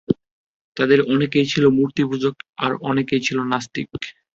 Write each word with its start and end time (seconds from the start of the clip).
তাদের 0.77 0.99
অনেকেই 1.13 1.45
ছিল 1.45 1.63
মূর্তিপূজক 1.77 2.33
আর 2.57 2.71
অনেকই 2.89 3.21
ছিল 3.21 3.37
নাস্তিক। 3.51 3.87